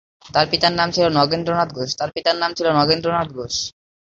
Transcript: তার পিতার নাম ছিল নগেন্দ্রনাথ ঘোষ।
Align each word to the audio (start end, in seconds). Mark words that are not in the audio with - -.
তার 0.25 0.45
পিতার 0.51 0.73
নাম 0.79 0.89
ছিল 0.91 1.05
নগেন্দ্রনাথ 2.71 3.29
ঘোষ। 3.35 3.55